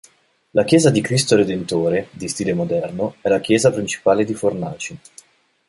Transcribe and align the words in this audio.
La 0.53 0.63
chiesa 0.63 0.89
di 0.89 0.99
Cristo 0.99 1.35
Redentore, 1.35 2.07
di 2.09 2.27
stile 2.27 2.55
moderno, 2.55 3.17
è 3.21 3.29
la 3.29 3.39
chiesa 3.39 3.69
principale 3.69 4.25
di 4.25 4.33
Fornaci. 4.33 4.99